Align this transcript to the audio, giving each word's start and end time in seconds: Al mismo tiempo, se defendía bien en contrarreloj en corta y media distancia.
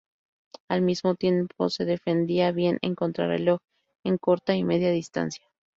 Al 0.67 0.81
mismo 0.81 1.13
tiempo, 1.13 1.69
se 1.69 1.85
defendía 1.85 2.51
bien 2.51 2.79
en 2.81 2.95
contrarreloj 2.95 3.59
en 4.03 4.17
corta 4.17 4.55
y 4.55 4.63
media 4.63 4.89
distancia. 4.89 5.45